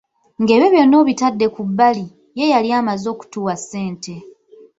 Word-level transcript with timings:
Ng'ebyo 0.41 0.67
byonna 0.73 0.95
obitadde 1.03 1.45
ku 1.55 1.61
bbali, 1.67 2.05
ye 2.37 2.45
yali 2.53 2.69
amaze 2.79 3.05
okutuwa 3.13 3.53
ssente. 3.59 4.15